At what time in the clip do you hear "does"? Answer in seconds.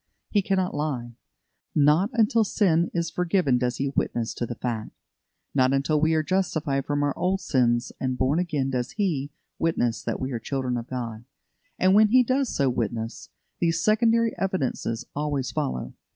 3.59-3.77, 8.71-8.93, 12.23-12.49